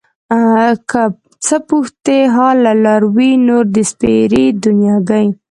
څه 1.45 1.55
پوښتې 1.69 2.19
حال 2.35 2.57
له 2.65 2.73
لاروي 2.85 3.31
نور 3.47 3.65
د 3.75 3.77
سپېرې 3.91 4.45
دنياګۍ 4.63 5.27